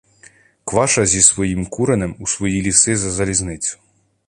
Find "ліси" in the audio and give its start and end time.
2.61-2.97